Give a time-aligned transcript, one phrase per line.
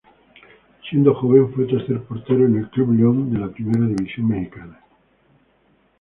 [0.89, 4.79] Siendo joven fue tercer portero en el Club León de la Primera División Mexicana.